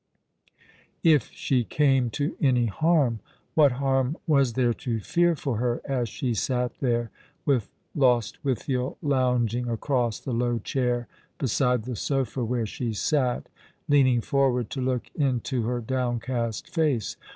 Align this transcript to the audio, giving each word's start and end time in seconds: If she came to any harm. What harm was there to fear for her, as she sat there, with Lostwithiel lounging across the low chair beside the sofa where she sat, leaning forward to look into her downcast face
If 1.03 1.29
she 1.31 1.63
came 1.63 2.09
to 2.09 2.35
any 2.41 2.65
harm. 2.65 3.19
What 3.53 3.73
harm 3.73 4.17
was 4.25 4.53
there 4.53 4.73
to 4.73 4.99
fear 4.99 5.35
for 5.35 5.57
her, 5.57 5.79
as 5.85 6.09
she 6.09 6.33
sat 6.33 6.71
there, 6.79 7.11
with 7.45 7.69
Lostwithiel 7.93 8.97
lounging 9.03 9.69
across 9.69 10.19
the 10.19 10.33
low 10.33 10.57
chair 10.57 11.07
beside 11.37 11.83
the 11.83 11.95
sofa 11.95 12.43
where 12.43 12.65
she 12.65 12.93
sat, 12.93 13.47
leaning 13.87 14.21
forward 14.21 14.71
to 14.71 14.81
look 14.81 15.11
into 15.15 15.67
her 15.67 15.81
downcast 15.81 16.67
face 16.71 17.15